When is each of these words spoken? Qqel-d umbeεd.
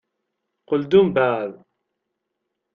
Qqel-d 0.61 0.91
umbeεd. 0.99 1.53